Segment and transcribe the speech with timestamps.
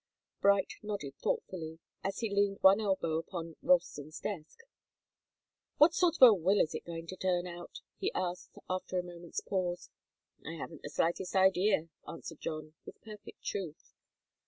[0.41, 4.57] Bright nodded thoughtfully, as he leaned one elbow upon Ralston's desk.
[5.77, 9.03] "What sort of a will is it going to turn out?" he asked, after a
[9.03, 9.91] moment's pause.
[10.43, 13.93] "I haven't the slightest idea," answered John, with perfect truth.